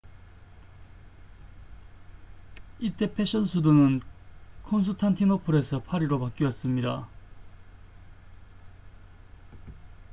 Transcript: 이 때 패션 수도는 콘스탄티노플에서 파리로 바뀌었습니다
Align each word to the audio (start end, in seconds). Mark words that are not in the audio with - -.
이 2.79 2.91
때 2.91 3.13
패션 3.13 3.45
수도는 3.45 4.01
콘스탄티노플에서 4.63 5.83
파리로 5.83 6.19
바뀌었습니다 6.19 7.07